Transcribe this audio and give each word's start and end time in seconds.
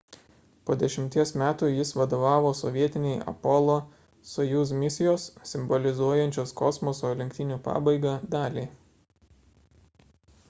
po 0.67 0.75
dešimties 0.83 1.31
metų 1.39 1.67
jis 1.71 1.89
vadovavo 1.97 2.53
sovietinei 2.59 3.11
apollo– 3.31 3.75
soyuz 4.31 4.71
misijos 4.83 5.25
simbolizuojančios 5.51 6.55
kosmoso 6.63 7.11
lenktynių 7.21 7.59
pabaigą 7.69 8.15
daliai 8.37 8.65